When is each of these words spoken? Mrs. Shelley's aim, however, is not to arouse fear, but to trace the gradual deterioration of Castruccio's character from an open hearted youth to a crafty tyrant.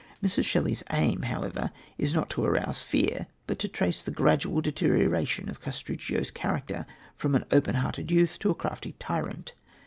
Mrs. 0.23 0.45
Shelley's 0.45 0.83
aim, 0.91 1.21
however, 1.21 1.71
is 1.99 2.15
not 2.15 2.27
to 2.31 2.43
arouse 2.43 2.81
fear, 2.81 3.27
but 3.45 3.59
to 3.59 3.67
trace 3.67 4.01
the 4.01 4.09
gradual 4.09 4.59
deterioration 4.59 5.47
of 5.47 5.61
Castruccio's 5.61 6.31
character 6.31 6.87
from 7.15 7.35
an 7.35 7.45
open 7.51 7.75
hearted 7.75 8.09
youth 8.09 8.39
to 8.39 8.49
a 8.49 8.55
crafty 8.55 8.93
tyrant. 8.97 9.53